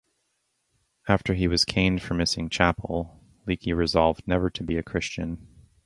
[1.07, 5.45] After he was caned for missing chapel, Leakey resolved never to be a Christian.